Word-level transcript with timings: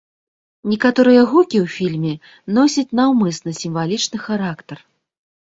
Некаторыя 0.71 1.21
гукі 1.33 1.57
ў 1.65 1.73
фільме 1.75 2.13
носяць 2.59 2.95
наўмысна 3.01 3.55
сімвалічны 3.61 4.17
характар. 4.27 4.77